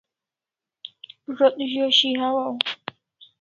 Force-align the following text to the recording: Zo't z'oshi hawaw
Zo't 1.37 1.55
z'oshi 1.71 2.09
hawaw 2.19 2.55